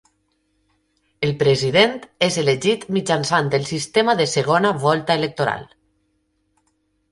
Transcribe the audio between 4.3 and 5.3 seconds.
segona volta